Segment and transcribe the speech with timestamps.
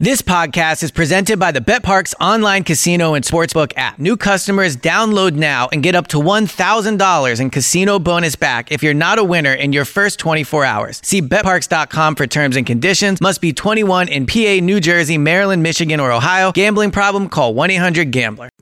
[0.00, 3.96] This podcast is presented by the BetPARX online casino and sportsbook app.
[3.96, 8.92] New customers download now and get up to $1,000 in casino bonus back if you're
[8.92, 11.00] not a winner in your first 24 hours.
[11.04, 13.20] See betparx.com for terms and conditions.
[13.20, 16.50] Must be 21 in PA, New Jersey, Maryland, Michigan, or Ohio.
[16.50, 17.28] Gambling problem?
[17.28, 18.50] Call 1-800-GAMBLER.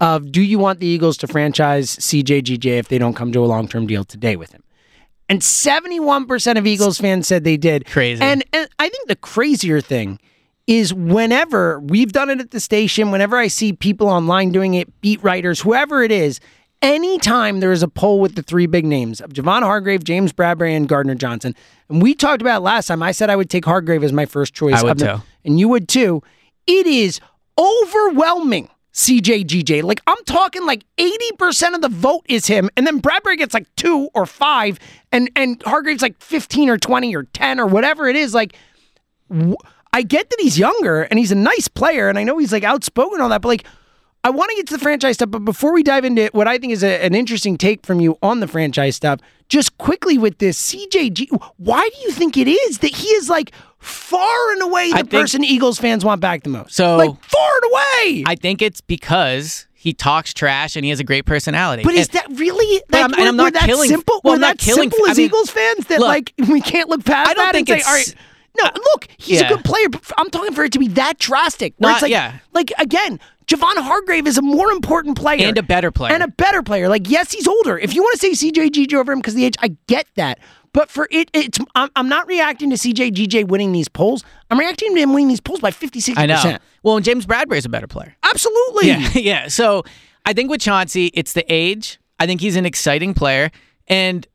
[0.00, 3.46] of do you want the Eagles to franchise CJGJ if they don't come to a
[3.46, 4.62] long term deal today with him?
[5.28, 7.86] And 71% of Eagles fans said they did.
[7.86, 8.22] Crazy.
[8.22, 10.20] And, and I think the crazier thing
[10.66, 15.00] is whenever we've done it at the station, whenever I see people online doing it,
[15.00, 16.40] beat writers, whoever it is,
[16.82, 20.76] anytime there is a poll with the three big names of Javon Hargrave, James Bradberry,
[20.76, 21.54] and Gardner Johnson,
[21.88, 24.26] and we talked about it last time, I said I would take Hargrave as my
[24.26, 24.74] first choice.
[24.74, 25.22] I would the- too.
[25.44, 26.22] And you would too.
[26.66, 27.20] It is
[27.58, 28.68] overwhelming.
[28.96, 29.82] CJGJ.
[29.82, 33.66] Like I'm talking like 80% of the vote is him and then Bradberry gets like
[33.76, 34.78] 2 or 5
[35.12, 38.56] and and Hargrave's like 15 or 20 or 10 or whatever it is like
[39.92, 42.64] I get that he's younger and he's a nice player and I know he's like
[42.64, 43.66] outspoken and all that but like
[44.24, 46.58] I want to get to the franchise stuff, but before we dive into what I
[46.58, 50.38] think is a, an interesting take from you on the franchise stuff, just quickly with
[50.38, 53.52] this CJG, why do you think it is that he is like
[53.86, 56.74] far and away the think- person Eagles fans want back the most?
[56.74, 58.24] So- like far and away.
[58.26, 61.82] I think it's because he talks trash and he has a great personality.
[61.84, 62.82] but is And- that really?
[62.90, 64.20] Like, I'm- and I'm not that killing- simple.
[64.24, 66.32] well, we're I'm not that killing- simple I as mean, Eagles fans that look, like
[66.48, 68.14] we can't look past I don't that think and say, it's- all right.
[68.58, 69.46] No, look, he's yeah.
[69.46, 71.74] a good player, but I'm talking for it to be that drastic.
[71.76, 72.32] Where Not- it's like, yeah.
[72.54, 76.12] like again, Javon Hargrave is a more important player And a better player.
[76.14, 76.88] and a better player.
[76.88, 77.78] Like, yes, he's older.
[77.78, 80.38] If you want to say CJGJ over him because the age, I get that.
[80.76, 84.22] But for it, it's I'm, I'm not reacting to CJGJ winning these polls.
[84.50, 86.34] I'm reacting to him winning these polls by 50, 60 I know.
[86.34, 86.62] percent.
[86.82, 88.14] Well, and James Bradberry is a better player.
[88.22, 88.88] Absolutely.
[88.88, 89.48] Yeah, yeah.
[89.48, 89.84] So
[90.26, 91.98] I think with Chauncey, it's the age.
[92.20, 93.50] I think he's an exciting player,
[93.88, 94.26] and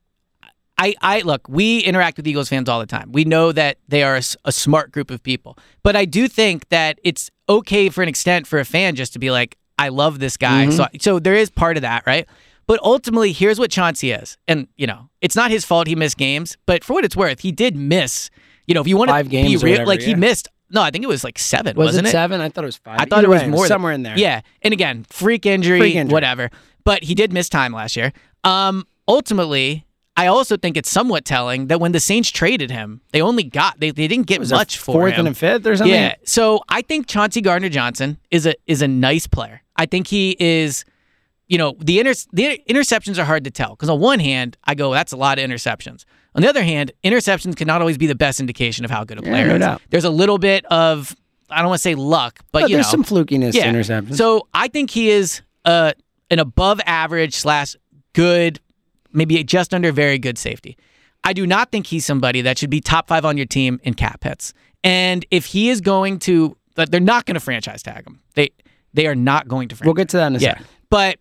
[0.79, 1.47] I, I look.
[1.47, 3.11] We interact with Eagles fans all the time.
[3.11, 6.99] We know that they are a smart group of people, but I do think that
[7.03, 10.37] it's okay for an extent for a fan just to be like, "I love this
[10.37, 10.77] guy." Mm-hmm.
[10.77, 12.27] So, so there is part of that, right?
[12.67, 16.17] But ultimately, here's what Chauncey is, and you know, it's not his fault he missed
[16.17, 18.29] games, but for what it's worth, he did miss.
[18.67, 20.47] You know, if you want to be real, whatever, like he missed.
[20.69, 22.11] No, I think it was like seven, Was wasn't it it?
[22.13, 22.39] seven?
[22.39, 22.99] I thought it was five.
[23.01, 24.17] I thought Either it was way, more than- somewhere in there.
[24.17, 26.13] Yeah, and again, freak injury, Freak injury.
[26.13, 26.49] whatever.
[26.85, 28.13] But he did miss time last year.
[28.45, 29.85] Um, ultimately,
[30.15, 33.79] I also think it's somewhat telling that when the Saints traded him, they only got
[33.79, 35.25] they, they didn't get much for fourth him.
[35.25, 35.93] and a fifth or something.
[35.93, 36.15] Yeah.
[36.23, 39.61] So I think Chauncey Gardner Johnson is a is a nice player.
[39.75, 40.85] I think he is.
[41.51, 44.73] You know the inter- the interceptions are hard to tell because on one hand I
[44.73, 46.05] go that's a lot of interceptions.
[46.33, 49.21] On the other hand, interceptions cannot always be the best indication of how good a
[49.21, 49.59] player no is.
[49.59, 49.81] doubt.
[49.89, 51.13] There's a little bit of
[51.49, 54.15] I don't want to say luck, but, But you there's know some flukiness to interceptions.
[54.15, 55.91] so I think he is uh,
[56.29, 57.75] an above average slash
[58.13, 58.61] good,
[59.11, 60.77] maybe just under very good safety.
[61.25, 63.93] I do not think he's somebody that should be top five on your team in
[63.95, 64.53] cap hits.
[64.85, 68.21] And if he is going to, they're not going to franchise tag him.
[68.35, 68.51] They
[68.93, 69.75] they are not going to.
[69.75, 69.85] Franchise.
[69.85, 70.67] We'll get to that in a yeah, second.
[70.89, 71.17] but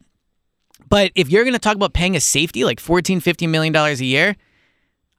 [0.91, 4.01] but if you're going to talk about paying a safety like 14 15 million dollars
[4.01, 4.37] a year,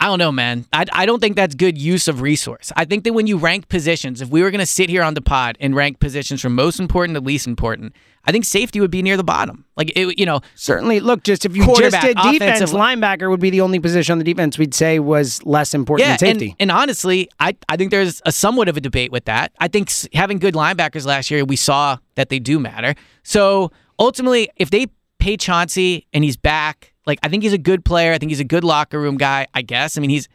[0.01, 0.65] I don't know, man.
[0.73, 2.71] I, I don't think that's good use of resource.
[2.75, 5.13] I think that when you rank positions, if we were going to sit here on
[5.13, 7.93] the pod and rank positions from most important to least important,
[8.25, 9.63] I think safety would be near the bottom.
[9.77, 13.51] Like it, you know, Certainly, look, just if you just did defense, linebacker would be
[13.51, 16.17] the only position on the defense we'd say was less important yeah.
[16.17, 16.55] than safety.
[16.59, 19.51] And, and honestly, I I think there's a somewhat of a debate with that.
[19.59, 22.95] I think having good linebackers last year, we saw that they do matter.
[23.21, 24.87] So ultimately, if they
[25.21, 28.11] pay Chauncey and he's back, like I think he's a good player.
[28.11, 29.47] I think he's a good locker room guy.
[29.53, 29.97] I guess.
[29.97, 30.27] I mean, he's.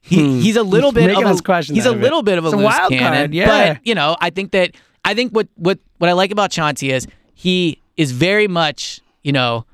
[0.00, 0.38] He, hmm.
[0.38, 2.02] he's a little bit Making of a, question he's a a bit.
[2.02, 3.74] little bit of a It's a loose wild cannon, card, yeah.
[3.74, 6.92] but you know, I think that I think what what what I like about Chauncey
[6.92, 9.66] is he is very much you know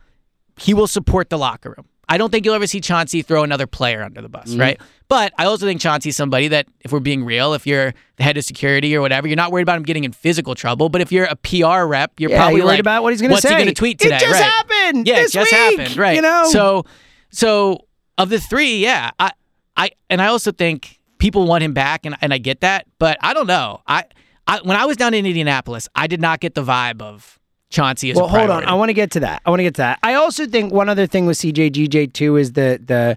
[0.58, 1.86] he will support the locker room.
[2.12, 4.60] I don't think you'll ever see Chauncey throw another player under the bus, Mm-hmm.
[4.60, 4.80] right?
[5.08, 8.36] But I also think Chauncey's somebody that, if we're being real, if you're the head
[8.36, 10.88] of security or whatever, you're not worried about him getting in physical trouble.
[10.88, 13.20] But if you're a PR rep, you're Yeah, probably you're worried like, about what he's
[13.22, 13.48] gonna say.
[13.48, 14.16] What's he going to tweet today?
[14.16, 14.52] It just right.
[14.52, 15.96] happened Yeah, it just week, happened.
[15.96, 16.16] Right.
[16.16, 16.48] you know?
[16.50, 16.84] So,
[17.30, 17.86] so
[18.18, 19.32] of the three, yeah, I,
[19.76, 23.16] I, and I also think people want him back, and and I get that, but
[23.22, 23.80] I don't know.
[23.86, 24.04] I,
[24.46, 27.38] I when I was down in Indianapolis, I did not get the vibe of
[27.72, 28.64] Chauncey as well, hold on.
[28.64, 29.42] I want to get to that.
[29.44, 29.98] I want to get to that.
[30.02, 33.16] I also think one other thing with CJGJ too is the the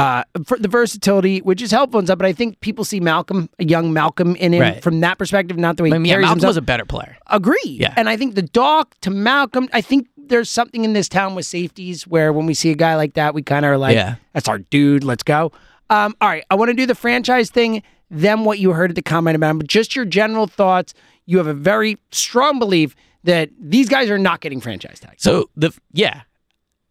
[0.00, 2.18] uh for the versatility, which is helpful and stuff.
[2.18, 4.82] But I think people see Malcolm, a young Malcolm, in him Right.
[4.82, 6.50] from that perspective, not the way I he mean, yeah, Malcolm himself.
[6.50, 7.16] was a better player.
[7.26, 7.58] Agree.
[7.64, 7.92] Yeah.
[7.96, 11.46] And I think the Dawk to Malcolm, I think there's something in this town with
[11.46, 14.16] safeties where when we see a guy like that, we kind of are like, Yeah.
[14.34, 15.02] that's our dude.
[15.02, 15.50] Let's go.
[15.90, 16.44] Um, all right.
[16.50, 19.50] I want to do the franchise thing, then what you heard at the comment about
[19.52, 20.94] him, but just your general thoughts.
[21.26, 22.94] You have a very strong belief
[23.28, 25.22] that these guys are not getting franchise tags.
[25.22, 26.22] So the yeah,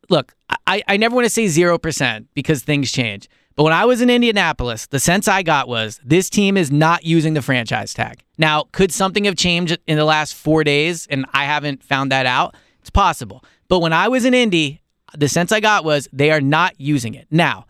[0.10, 0.36] look,
[0.68, 3.28] I I never want to say zero percent because things change.
[3.56, 7.04] But when I was in Indianapolis, the sense I got was this team is not
[7.04, 8.24] using the franchise tag.
[8.38, 12.28] Now, could something have changed in the last four days and I haven't found that
[12.28, 12.56] out?
[12.82, 13.44] It's possible.
[13.68, 14.84] But when I was in Indy,
[15.18, 17.26] the sense I got was they are not using it.
[17.32, 17.66] Now,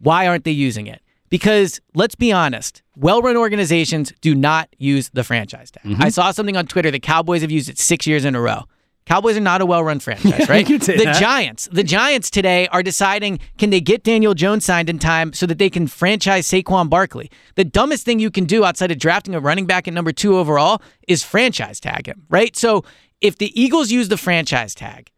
[0.00, 1.00] why aren't they using it?
[1.28, 5.84] Because let's be honest, well run organizations do not use the franchise tag.
[5.84, 6.02] Mm-hmm.
[6.02, 8.62] I saw something on Twitter the Cowboys have used it six years in a row.
[9.08, 10.66] Cowboys are not a well run franchise, right?
[10.66, 11.18] the that.
[11.18, 15.46] Giants, the Giants today are deciding can they get Daniel Jones signed in time so
[15.46, 17.30] that they can franchise Saquon Barkley.
[17.54, 20.36] The dumbest thing you can do outside of drafting a running back at number two
[20.36, 22.54] overall is franchise tag him, right?
[22.54, 22.84] So
[23.22, 25.10] if the Eagles use the franchise tag,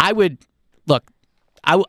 [0.00, 0.38] I would
[0.86, 1.08] look.
[1.62, 1.86] I w-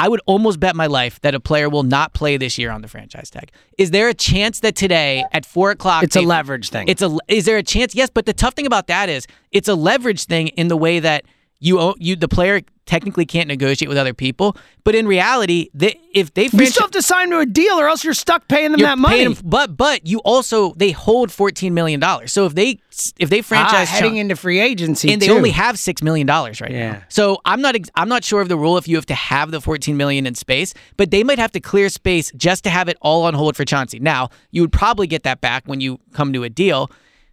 [0.00, 2.80] I would almost bet my life that a player will not play this year on
[2.80, 3.50] the franchise tag.
[3.76, 6.88] Is there a chance that today at four o'clock It's a leverage thing.
[6.88, 7.14] It's a.
[7.28, 7.94] Is there a chance?
[7.94, 11.00] Yes, but the tough thing about that is it's a leverage thing in the way
[11.00, 11.26] that
[11.60, 16.34] you you the player technically can't negotiate with other people, but in reality, they, if
[16.34, 18.80] they you still have to sign to a deal, or else you're stuck paying them
[18.80, 19.22] that money.
[19.22, 22.32] them- but but you also they hold fourteen million dollars.
[22.32, 22.80] So if they
[23.18, 26.26] if they ah, franchise heading Sean- into free agency, and they only have six million
[26.26, 26.92] dollars right Yeah.
[26.92, 27.02] now.
[27.08, 29.52] So I'm not ex- I'm not sure of the rule if you have to have
[29.52, 32.88] the 14 million in space, but they might have to clear space just to have
[32.88, 34.00] it all on hold for Chauncey.
[34.00, 36.90] Now you would probably get that back when you come to a deal,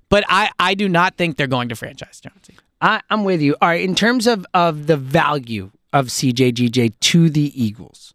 [0.09, 2.55] but I I do not think they're going to franchise Chauncey.
[2.81, 3.55] I, I'm with you.
[3.61, 8.13] All right, in terms of of the value of CJGJ to the Eagles,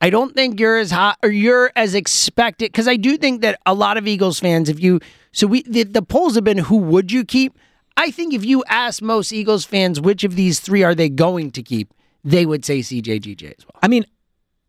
[0.00, 3.60] I don't think you're as hot or you're as expected because I do think that
[3.66, 5.00] a lot of Eagles fans, if you
[5.32, 7.58] so we the, the polls have been who would you keep?
[7.96, 11.50] I think if you ask most Eagles fans which of these three are they going
[11.50, 11.92] to keep,
[12.22, 13.78] they would say CJGJ as well.
[13.82, 14.06] I mean,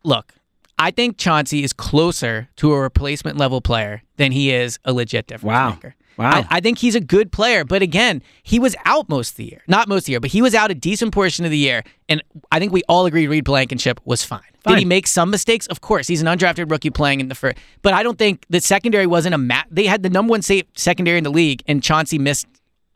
[0.02, 0.34] look,
[0.78, 5.28] I think Chauncey is closer to a replacement level player than he is a legit
[5.28, 5.70] difference Wow.
[5.70, 5.94] maker.
[6.16, 6.30] Wow.
[6.50, 9.44] I, I think he's a good player, but again, he was out most of the
[9.44, 9.62] year.
[9.66, 11.82] Not most of the year, but he was out a decent portion of the year,
[12.08, 12.22] and
[12.52, 14.40] I think we all agree Reed Blankenship was fine.
[14.66, 15.66] Did he make some mistakes?
[15.68, 17.56] Of course, he's an undrafted rookie playing in the first.
[17.80, 19.66] But I don't think the secondary wasn't a mat.
[19.70, 22.46] They had the number one safe secondary in the league, and Chauncey missed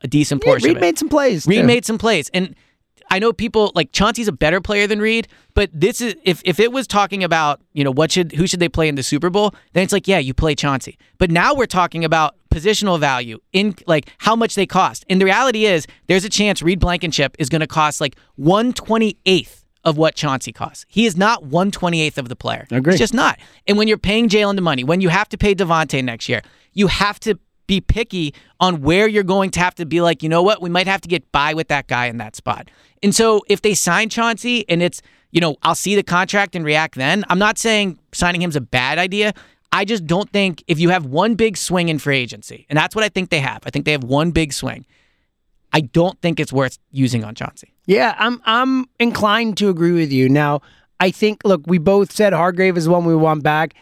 [0.01, 0.67] a decent Yeah, portion.
[0.67, 0.85] Reed of it.
[0.85, 1.47] made some plays.
[1.47, 1.65] Reed too.
[1.67, 2.55] made some plays, and
[3.09, 6.59] I know people like Chauncey's a better player than Reed, but this is if if
[6.59, 9.29] it was talking about you know what should who should they play in the Super
[9.29, 10.97] Bowl, then it's like yeah you play Chauncey.
[11.17, 15.05] But now we're talking about positional value in like how much they cost.
[15.09, 18.73] And the reality is there's a chance Reed Blankenship is going to cost like one
[18.73, 20.85] twenty eighth of what Chauncey costs.
[20.89, 22.67] He is not one twenty eighth of the player.
[22.71, 22.93] Agree.
[22.93, 23.39] He's just not.
[23.67, 26.41] And when you're paying Jalen the money, when you have to pay DeVonta next year,
[26.73, 30.29] you have to be picky on where you're going to have to be like, you
[30.29, 32.69] know what, we might have to get by with that guy in that spot.
[33.01, 36.63] And so if they sign Chauncey and it's, you know, I'll see the contract and
[36.63, 37.25] react then.
[37.29, 39.33] I'm not saying signing him's a bad idea.
[39.71, 42.95] I just don't think if you have one big swing in free agency, and that's
[42.95, 43.61] what I think they have.
[43.65, 44.85] I think they have one big swing.
[45.73, 47.73] I don't think it's worth using on Chauncey.
[47.85, 50.29] Yeah, I'm I'm inclined to agree with you.
[50.29, 50.61] Now,
[51.01, 53.73] I think look, we both said Hargrave is one we want back.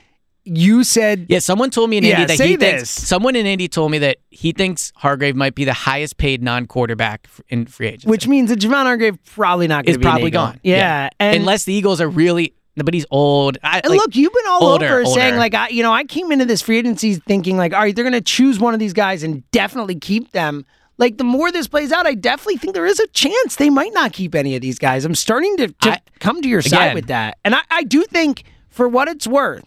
[0.46, 2.90] You said Yeah, someone told me in Yeah, Indy that say he thinks this.
[3.08, 7.28] someone in Indy told me that he thinks Hargrave might be the highest paid non-quarterback
[7.50, 8.10] in free agency.
[8.10, 10.60] which means that Javon Hargrave probably not going is to be an probably gone.
[10.64, 13.58] Yeah, and unless the Eagles are really, but he's old.
[13.64, 16.04] I, And like, look, you've been all older, over saying like I, you know, I
[16.04, 18.80] came into this free agency thinking like, all right, they're going to choose one of
[18.82, 20.66] these guys and definitely keep them.
[20.98, 23.94] Like the more this plays out, I definitely think there is a chance they might
[23.94, 25.06] not keep any of these guys.
[25.06, 28.04] I'm starting to, to I- come to your side with that, and I, I do
[28.04, 29.66] think for what it's worth,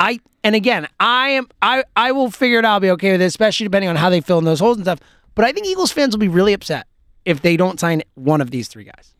[0.00, 2.72] I and again, I am I I will figure it out.
[2.72, 4.84] I'll be okay with it, especially depending on how they fill in those holes and
[4.84, 4.98] stuff.
[5.34, 6.86] But I think Eagles fans will be really upset
[7.24, 9.14] if they don't sign one of these three guys.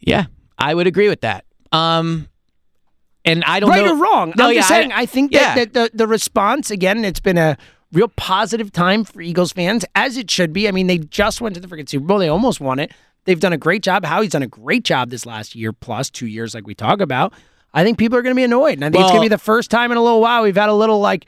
[0.00, 0.26] yeah,
[0.58, 1.44] I would agree with that.
[1.72, 2.28] Um,
[3.24, 4.34] and I don't right know or wrong.
[4.36, 4.92] No, I'm yeah, just saying.
[4.92, 5.54] I, think yeah.
[5.54, 7.56] that, that the the response again, it's been a
[7.92, 10.66] real positive time for Eagles fans, as it should be.
[10.68, 12.18] I mean, they just went to the freaking Super Bowl.
[12.18, 12.92] They almost won it.
[13.24, 14.04] They've done a great job.
[14.04, 17.32] Howie's done a great job this last year plus two years, like we talk about.
[17.72, 19.28] I think people are going to be annoyed, and I think it's going to be
[19.28, 21.26] the first time in a little while we've had a little like,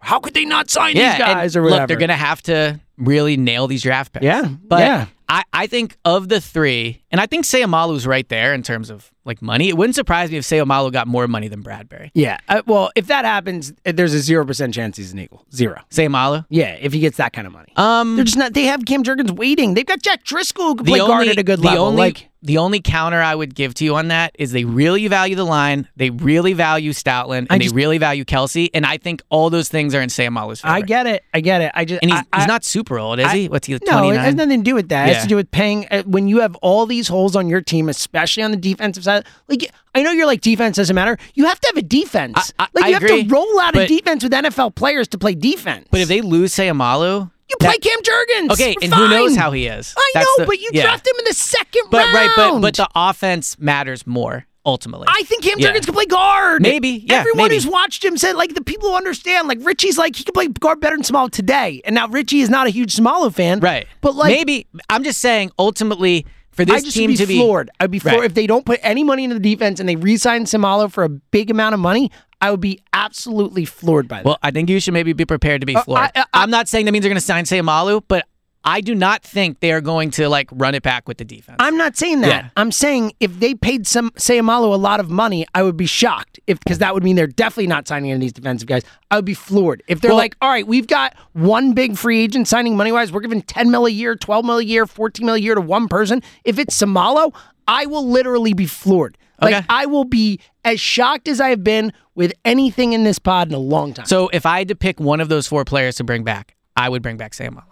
[0.00, 1.82] how could they not sign yeah, these guys or whatever?
[1.82, 4.24] Look, they're going to have to really nail these draft picks.
[4.24, 5.06] Yeah, But yeah.
[5.28, 9.10] I, I think of the three, and I think Seumalo's right there in terms of
[9.24, 9.68] like money.
[9.68, 12.10] It wouldn't surprise me if Seumalo got more money than Bradberry.
[12.14, 12.38] Yeah.
[12.48, 15.44] Uh, well, if that happens, uh, there's a zero percent chance he's an Eagle.
[15.54, 15.82] Zero.
[15.90, 16.46] Seumalo?
[16.48, 17.72] Yeah, if he gets that kind of money.
[17.76, 18.54] Um, They're just not.
[18.54, 19.74] They have Cam Jurgens waiting.
[19.74, 21.84] They've got Jack Driscoll who can the play only, guard at a good the level.
[21.86, 25.06] Only, like the only counter I would give to you on that is they really
[25.08, 28.70] value the line, they really value Stoutland, and I they really value Kelce.
[28.72, 30.72] And I think all those things are in Seumalo's favor.
[30.72, 31.24] I get it.
[31.34, 31.72] I get it.
[31.74, 33.48] I just And he's, I, he's not super old, is I- he?
[33.48, 33.74] What's he?
[33.74, 35.08] No, Twenty it has nothing to do with that.
[35.08, 37.60] It has to do with paying uh, when you have all these holes on your
[37.60, 39.24] team, especially on the defensive side.
[39.48, 41.16] Like I know you're like defense doesn't matter.
[41.34, 42.52] You have to have a defense.
[42.58, 45.08] I- I- like I you have agree, to roll out a defense with NFL players
[45.08, 45.86] to play defense.
[45.90, 49.52] But if they lose Seumalo, you play Cam Jurgens, okay, We're and who knows how
[49.52, 49.94] he is?
[49.96, 50.82] I That's know, the- but you yeah.
[50.82, 52.14] draft him in the second But round.
[52.14, 55.06] right, but but the offense matters more ultimately.
[55.08, 55.72] I think Cam Yeah.
[55.72, 56.60] Jurgens can play guard.
[56.60, 57.54] Maybe, yeah, Everyone maybe.
[57.54, 60.48] who's watched him said, like, the people who understand, like, Richie's like, he can play
[60.48, 61.80] guard better than Small today.
[61.86, 63.60] And now Richie is not a huge Seumalo fan.
[63.60, 66.26] right, But, like, maybe I'm just saying ultimately
[66.58, 67.70] for this I just team be to be floored.
[67.78, 68.24] I'd be floored Right.
[68.24, 71.08] if they don't put any money into the defense and they re-sign Seumalo for a
[71.08, 72.10] big amount of money.
[72.40, 74.24] I would be absolutely floored by that.
[74.24, 76.10] Well, I think you should maybe be prepared to be Uh, floored.
[76.16, 78.26] I- I- am not saying that means they're going to sign Seumalo, but
[78.64, 81.56] I do not think they are going to like run it back with the defense.
[81.60, 82.28] I'm not saying that.
[82.28, 82.50] Yeah.
[82.56, 86.38] I'm saying if they paid some Seumalo a lot of money, I would be shocked.
[86.46, 88.82] If because that would mean they're definitely not signing any of these defensive guys.
[89.10, 89.82] I would be floored.
[89.88, 93.10] If they're Well- like, all right, we've got one big free agent signing money wise,
[93.12, 95.60] we're giving 10 mil a year, 12 mil a year, 14 mil a year to
[95.60, 96.22] one person.
[96.44, 97.34] If it's Seumalo,
[97.66, 99.16] I will literally be floored.
[99.40, 99.66] Like Okay.
[99.70, 103.54] I will be as shocked as I have been with anything in this pod in
[103.54, 104.04] a long time.
[104.06, 106.88] so if I had to pick one of those four players to bring back, I
[106.88, 107.62] would bring back Seumalo.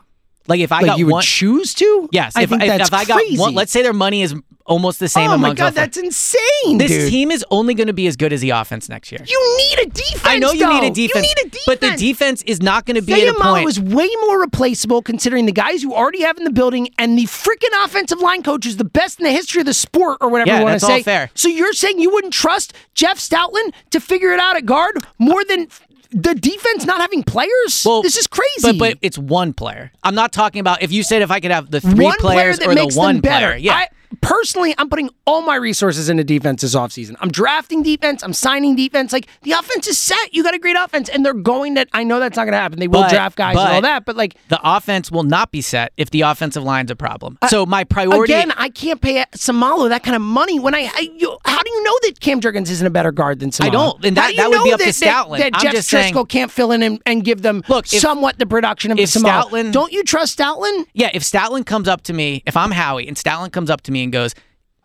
[0.49, 2.09] Like if I like got you would one, choose to?
[2.13, 2.33] yes.
[2.37, 3.39] I if, think if, that's if I got crazy.
[3.39, 4.35] one, let's say their money is
[4.65, 7.09] almost the same oh my god, that's insane, This dude.
[7.09, 9.21] team is only going to be as good as the offense next year.
[9.25, 10.23] you need a defense.
[10.25, 11.65] I know you need a defense, You need a defense.
[11.67, 13.69] but the defense is not going to be at a Seumalo point.
[13.69, 17.27] is way more replaceable considering the guys you already have in the building and the
[17.27, 20.49] freaking offensive line coach is the best in the history of the sport or whatever
[20.51, 21.03] Yeah, you want that's to all say.
[21.05, 21.31] fair.
[21.35, 25.45] So you're saying you wouldn't trust Jeff Stoutland to figure it out at guard more
[25.45, 25.69] than
[26.17, 27.85] the defense not having players?
[27.85, 28.63] Well, this is crazy.
[28.63, 29.93] But but it's one player.
[30.03, 32.59] I'm not talking about if you said if I could have the three one players
[32.59, 33.55] that or the one player.
[33.55, 33.75] Yeah.
[33.75, 33.89] I,
[34.21, 37.17] personally, I'm putting all my resources into defense this offseason.
[37.21, 38.23] I'm drafting defense.
[38.23, 39.13] I'm signing defense.
[39.13, 40.33] Like the offense is set.
[40.35, 41.87] You got a great offense, and they're going to.
[41.93, 42.79] I know that's not going to happen.
[42.79, 45.61] They will But- draft guys and all that, but like the offense will not be
[45.61, 47.39] set if the offensive line's a problem.
[47.43, 50.91] Uh, so my priority Again, I can't pay Seumalo that kind of money when I.
[50.95, 53.67] I you, how do you know that Cam Jurgens isn't a better guard than Seumalo?
[53.67, 55.39] I don't, and How that- do you that would be know up that, that- Stoutland.
[55.39, 58.39] That, I'm Jeff just saying- can't fill in and, and give them Look, if- somewhat
[58.39, 59.45] the production of Seumalo.
[59.51, 60.87] Stoutland- don't you trust Stoutland?
[60.93, 63.93] Yeah, if Stoutland comes up to me, if I'm Howie and Stoutland comes up to
[63.93, 64.35] me and goes,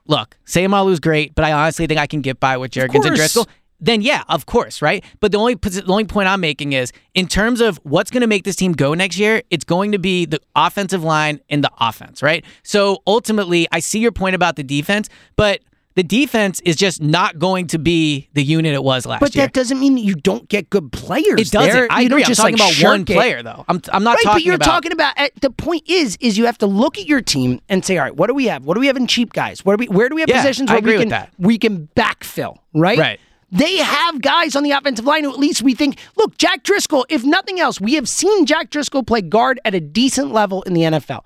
[0.08, 3.16] "Look, Seumalo's great, but I honestly think I can get by with Jurgens and.
[3.16, 3.48] Driscoll."
[3.84, 5.04] Then yeah, of course, right?
[5.20, 8.28] But the only the only point I'm making is in terms of what's going to
[8.28, 11.72] make this team go next year, it's going to be the offensive line and the
[11.80, 12.46] offense, right?
[12.62, 15.62] So ultimately, I see your point about the defense, but
[15.96, 19.46] the defense is just not going to be the unit it was last But year.
[19.46, 21.40] But that doesn't mean that you don't get good players.
[21.40, 21.72] it doesn't.
[21.74, 21.88] there.
[21.92, 22.10] I You agree.
[22.10, 23.08] don't I'm just, talking like, about one it.
[23.08, 23.66] player though.
[23.68, 25.20] I'm I'm not right, talking but you're about talking about.
[25.20, 28.06] uh, The point is, is you have to look at your team and say, all
[28.06, 28.66] right, what do we have?
[28.66, 29.66] What do we have in cheap guys?
[29.66, 29.88] What do we?
[29.96, 31.34] Where do we have Yeah, positions where we can that.
[31.38, 32.58] we can backfill?
[32.74, 32.98] Right.
[32.98, 33.20] Right.
[33.54, 37.06] They have guys on the offensive line who at least we think, look, Jack Driscoll,
[37.10, 40.74] if nothing else, we have seen Jack Driscoll play guard at a decent level in
[40.74, 41.26] the NFL.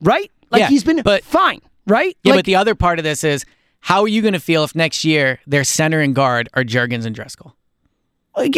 [0.00, 0.30] Right?
[0.50, 2.16] Like Yeah, he's been but- fine, right?
[2.22, 3.44] Yeah, like, but the other part of this is
[3.80, 7.06] how are you going to feel if next year their center and guard are Jurgens
[7.06, 7.54] and Driscoll?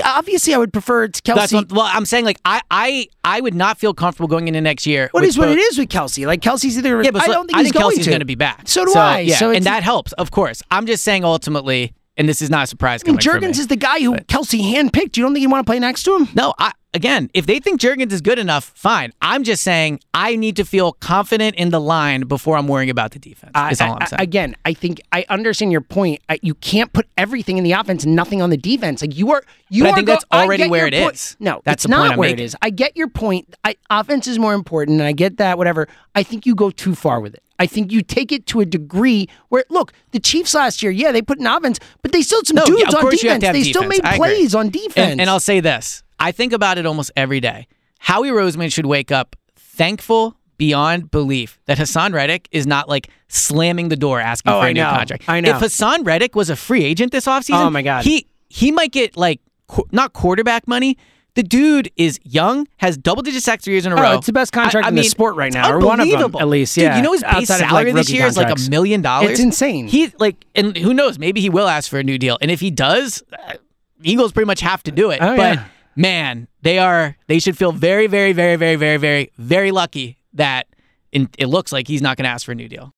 [0.04, 1.54] obviously I would prefer it's That's Kelce.
[1.54, 4.86] what, well, I'm saying like I I I would not feel comfortable going into next
[4.86, 5.08] year.
[5.12, 6.26] What is with what both- it is with Kelce?
[6.26, 8.18] Like Kelce's either Yeah, but I so- don't think I he's think going Kelce's going
[8.20, 8.68] to be back.
[8.68, 9.20] So do I.
[9.20, 10.62] Yeah, So and that helps, of course.
[10.70, 13.02] I'm just saying ultimately, and this is not a surprise.
[13.06, 15.16] I mean, Jurgens is the guy who Kelce handpicked.
[15.16, 16.28] You don't think you want to play next to him?
[16.34, 19.12] No, I, again, if they think Jurgens is good enough, fine.
[19.22, 23.12] I'm just saying I need to feel confident in the line before I'm worrying about
[23.12, 23.52] the defense.
[23.70, 24.20] is all I'm I- saying.
[24.20, 26.20] again, I think I understand your point.
[26.28, 29.02] I, you can't put everything in the offense and nothing on the defense.
[29.02, 31.14] Like you are, you But I are think go- that's already where it point.
[31.14, 31.36] is.
[31.40, 32.40] No, That's not where making.
[32.42, 32.56] it is.
[32.62, 33.54] I get your point.
[33.64, 35.58] I, offense is more important, and I get that.
[35.58, 35.88] Whatever.
[36.14, 37.42] I think you go too far with it.
[37.60, 41.12] I think you take it to a degree where, look, the Chiefs last year, yeah,
[41.12, 43.22] they put in offense, but they still had some No, dudes yeah, on defense.
[43.22, 44.96] you have have they still made plays on defense.
[45.12, 47.66] And, and I'll say this: I think about it almost every day.
[47.98, 53.88] Howie Roseman should wake up thankful beyond belief that Haason Reddick is not like slamming
[53.88, 54.90] the door asking oh, for a I new know.
[54.90, 55.24] contract.
[55.26, 55.56] I know.
[55.56, 58.92] If Haason Reddick was a free agent this offseason, oh my god, he he might
[58.92, 60.98] get like qu- not quarterback money.
[61.34, 64.12] The dude is young, has double digit sacks three years in a oh, row.
[64.18, 66.10] It's the best contract I, I in mean, the sport right now, or one of
[66.10, 66.76] them at least.
[66.76, 68.62] Yeah, dude, you know his base Outside salary of, like, this year contracts.
[68.62, 69.30] is like a million dollars.
[69.30, 69.86] It's insane.
[69.86, 71.18] He like, and who knows?
[71.18, 73.54] Maybe he will ask for a new deal, and if he does, uh,
[74.02, 75.20] Eagles pretty much have to do it.
[75.22, 75.54] Oh, but.
[75.54, 75.64] Yeah
[75.96, 80.66] man, they are they should feel very, very, very, very, very, very, very lucky that
[81.12, 82.88] in, it looks like he's not going to ask for a new deal.